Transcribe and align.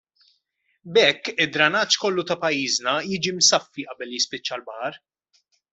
B'hekk 0.93 1.23
id-dranaġġ 1.43 1.91
kollu 2.03 2.23
ta' 2.27 2.39
pajjiżna 2.43 2.93
jiġi 3.11 3.35
msaffi 3.39 3.87
qabel 3.91 4.17
jispiċċa 4.19 4.59
l-baħar. 4.61 5.03